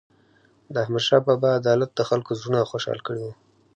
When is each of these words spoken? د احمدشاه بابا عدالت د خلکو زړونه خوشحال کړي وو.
د 0.73 0.75
احمدشاه 0.83 1.21
بابا 1.27 1.49
عدالت 1.59 1.89
د 1.93 2.01
خلکو 2.09 2.31
زړونه 2.39 2.59
خوشحال 2.71 2.99
کړي 3.07 3.21
وو. 3.25 3.33